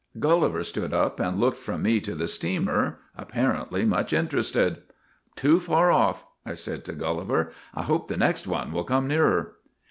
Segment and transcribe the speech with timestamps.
[0.17, 4.81] Gulliver stood up and looked from me to the steamer, apparently much interested.
[5.35, 9.53] "'Too far off,' I said to Gulliver.' I hope the next one will come nearer.'